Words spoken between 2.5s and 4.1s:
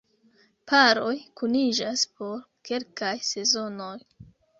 kelkaj sezonoj.